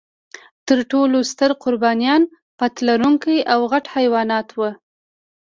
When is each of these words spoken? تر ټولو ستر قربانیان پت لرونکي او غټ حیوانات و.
تر 0.67 0.79
ټولو 0.91 1.17
ستر 1.31 1.51
قربانیان 1.63 2.21
پت 2.57 2.73
لرونکي 2.87 3.37
او 3.53 3.59
غټ 3.71 3.85
حیوانات 3.95 4.47
و. 4.57 4.59